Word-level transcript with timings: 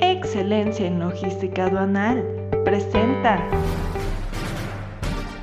Excelencia 0.00 0.86
en 0.86 1.00
Logística 1.00 1.64
Aduanal 1.64 2.24
presenta. 2.64 3.42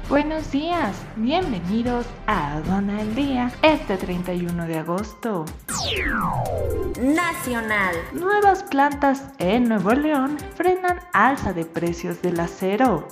Buenos 0.08 0.52
días, 0.52 0.96
bienvenidos 1.18 2.06
a 2.28 2.58
Aduana 2.58 3.00
al 3.00 3.16
Día 3.16 3.52
este 3.62 3.98
31 3.98 4.66
de 4.66 4.78
agosto. 4.78 5.46
Nacional. 7.02 7.96
Nuevas 8.14 8.64
plantas 8.64 9.28
en 9.40 9.68
Nuevo 9.68 9.92
León 9.92 10.38
frenan 10.56 11.00
alza 11.12 11.52
de 11.52 11.66
precios 11.66 12.22
del 12.22 12.40
acero. 12.40 13.08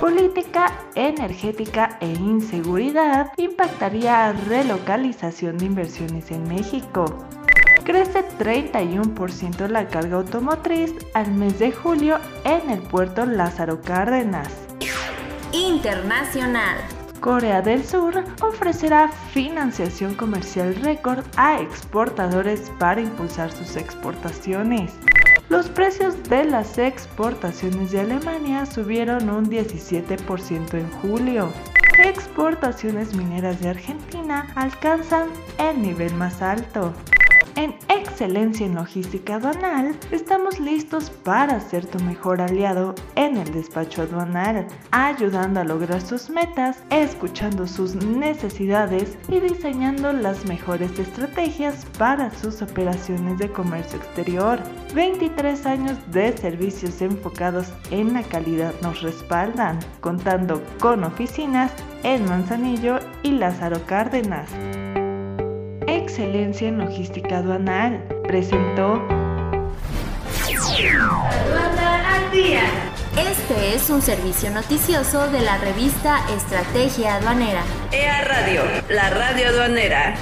Política 0.00 0.72
energética 0.94 1.98
e 2.00 2.08
inseguridad 2.08 3.32
impactaría 3.36 4.32
relocalización 4.32 5.58
de 5.58 5.66
inversiones 5.66 6.30
en 6.30 6.48
México. 6.48 7.04
Crece 7.84 8.24
31% 8.38 9.68
la 9.68 9.88
carga 9.88 10.16
automotriz 10.16 10.94
al 11.14 11.32
mes 11.32 11.58
de 11.58 11.72
julio 11.72 12.18
en 12.44 12.70
el 12.70 12.80
puerto 12.80 13.24
Lázaro 13.24 13.80
Cárdenas. 13.80 14.52
Internacional. 15.52 16.76
Corea 17.20 17.62
del 17.62 17.84
Sur 17.84 18.22
ofrecerá 18.42 19.08
financiación 19.32 20.14
comercial 20.14 20.74
récord 20.76 21.24
a 21.36 21.60
exportadores 21.60 22.70
para 22.78 23.00
impulsar 23.00 23.50
sus 23.52 23.76
exportaciones. 23.76 24.92
Los 25.48 25.68
precios 25.68 26.22
de 26.24 26.44
las 26.44 26.78
exportaciones 26.78 27.90
de 27.90 28.00
Alemania 28.00 28.66
subieron 28.66 29.28
un 29.28 29.50
17% 29.50 30.74
en 30.74 30.90
julio. 31.02 31.52
Exportaciones 31.98 33.14
mineras 33.14 33.60
de 33.60 33.70
Argentina 33.70 34.46
alcanzan 34.54 35.28
el 35.58 35.82
nivel 35.82 36.14
más 36.14 36.40
alto. 36.40 36.94
En 37.60 37.74
Excelencia 37.90 38.64
en 38.64 38.74
Logística 38.74 39.34
Aduanal, 39.34 39.94
estamos 40.10 40.58
listos 40.58 41.10
para 41.10 41.60
ser 41.60 41.84
tu 41.84 42.02
mejor 42.04 42.40
aliado 42.40 42.94
en 43.16 43.36
el 43.36 43.52
despacho 43.52 44.00
aduanal, 44.00 44.66
ayudando 44.92 45.60
a 45.60 45.64
lograr 45.64 46.00
sus 46.00 46.30
metas, 46.30 46.82
escuchando 46.88 47.66
sus 47.66 47.96
necesidades 47.96 49.18
y 49.28 49.40
diseñando 49.40 50.10
las 50.14 50.46
mejores 50.46 50.98
estrategias 50.98 51.84
para 51.98 52.30
sus 52.30 52.62
operaciones 52.62 53.36
de 53.36 53.52
comercio 53.52 53.98
exterior. 53.98 54.58
23 54.94 55.66
años 55.66 55.98
de 56.10 56.34
servicios 56.38 57.02
enfocados 57.02 57.74
en 57.90 58.14
la 58.14 58.22
calidad 58.22 58.72
nos 58.80 59.02
respaldan, 59.02 59.80
contando 60.00 60.62
con 60.80 61.04
oficinas 61.04 61.72
en 62.04 62.24
Manzanillo 62.24 63.00
y 63.22 63.32
Lázaro 63.32 63.84
Cárdenas. 63.84 64.48
Excelencia 65.86 66.68
en 66.68 66.78
Logística 66.78 67.38
Aduanal. 67.38 68.04
Presentó 68.26 69.02
Aduana 70.78 72.16
al 72.16 72.30
día. 72.30 72.62
Este 73.16 73.74
es 73.74 73.90
un 73.90 74.00
servicio 74.02 74.50
noticioso 74.50 75.28
de 75.28 75.40
la 75.40 75.58
revista 75.58 76.20
Estrategia 76.34 77.16
Aduanera. 77.16 77.62
EA 77.92 78.24
Radio, 78.24 78.62
la 78.88 79.10
radio 79.10 79.48
aduanera. 79.48 80.14